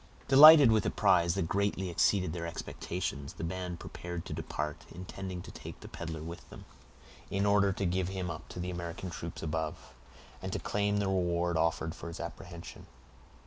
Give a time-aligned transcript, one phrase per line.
[0.27, 5.43] Delighted with a prize that greatly exceeded their expectations, the band prepared to depart, intending
[5.43, 6.65] to take the peddler with them,
[7.29, 9.93] in order to give him up to the American troops above,
[10.41, 12.87] and to claim the reward offered for his apprehension.